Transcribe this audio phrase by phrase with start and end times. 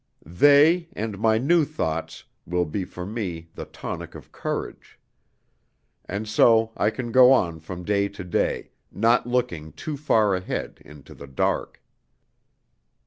[0.25, 4.97] They, and my new thoughts, will be for me the tonic of courage;
[6.05, 10.81] and so I can go on from day to day, not looking too far ahead,
[10.83, 11.83] into the dark.